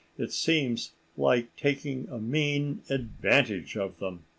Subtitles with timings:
[0.17, 4.23] It seems like taking a mean advantage of them."